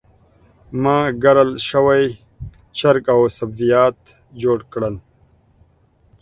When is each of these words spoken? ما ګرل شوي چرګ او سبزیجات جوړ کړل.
ما 0.81 0.97
ګرل 1.23 1.51
شوي 1.69 2.05
چرګ 2.77 3.05
او 3.15 3.21
سبزیجات 3.37 3.99
جوړ 4.41 4.59
کړل. 4.73 4.95